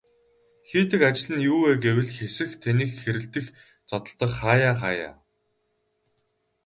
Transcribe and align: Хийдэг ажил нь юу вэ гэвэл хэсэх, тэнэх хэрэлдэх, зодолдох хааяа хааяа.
Хийдэг 0.67 1.01
ажил 1.09 1.29
нь 1.37 1.45
юу 1.53 1.59
вэ 1.63 1.73
гэвэл 1.83 2.09
хэсэх, 2.17 2.51
тэнэх 2.63 2.91
хэрэлдэх, 3.01 3.45
зодолдох 3.89 4.31
хааяа 4.39 4.75
хааяа. 4.81 5.13